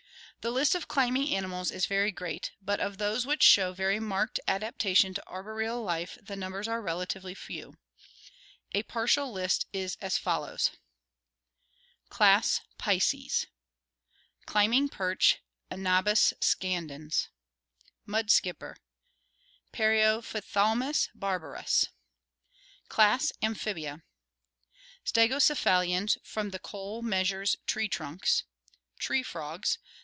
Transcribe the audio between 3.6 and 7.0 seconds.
very marked adaptation to arboreal life the numbers are